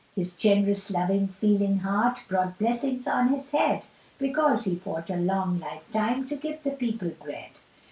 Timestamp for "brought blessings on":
2.27-3.27